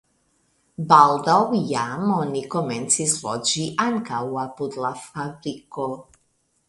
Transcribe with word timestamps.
Baldaŭ 0.93 1.35
jam 1.73 2.07
oni 2.21 2.41
komencis 2.55 3.13
loĝi 3.27 3.67
ankaŭ 3.89 4.23
apud 4.45 4.81
la 4.87 4.93
fabriko. 5.07 5.87